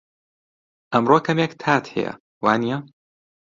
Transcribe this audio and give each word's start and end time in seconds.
ئەمڕۆ 0.93 1.17
کەمێک 1.27 1.51
تات 1.61 1.85
هەیە، 1.93 2.13
وانییە؟ 2.43 2.77